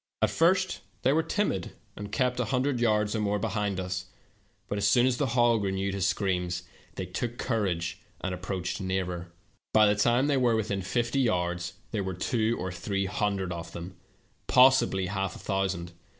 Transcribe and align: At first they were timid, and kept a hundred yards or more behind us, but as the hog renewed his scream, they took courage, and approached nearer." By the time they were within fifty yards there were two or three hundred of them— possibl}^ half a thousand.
At 0.23 0.31
first 0.31 0.79
they 1.03 1.13
were 1.13 1.21
timid, 1.21 1.73
and 1.95 2.11
kept 2.11 2.39
a 2.39 2.45
hundred 2.45 2.79
yards 2.79 3.15
or 3.15 3.19
more 3.19 3.37
behind 3.37 3.79
us, 3.79 4.07
but 4.67 4.79
as 4.79 5.17
the 5.17 5.25
hog 5.27 5.63
renewed 5.63 5.93
his 5.93 6.07
scream, 6.07 6.49
they 6.95 7.05
took 7.05 7.37
courage, 7.37 7.99
and 8.19 8.33
approached 8.33 8.81
nearer." 8.81 9.31
By 9.75 9.85
the 9.85 9.95
time 9.95 10.25
they 10.25 10.37
were 10.37 10.55
within 10.55 10.81
fifty 10.81 11.19
yards 11.19 11.73
there 11.91 12.03
were 12.03 12.15
two 12.15 12.57
or 12.59 12.71
three 12.71 13.05
hundred 13.05 13.53
of 13.53 13.73
them— 13.73 13.95
possibl}^ 14.47 15.07
half 15.07 15.35
a 15.35 15.39
thousand. 15.39 15.91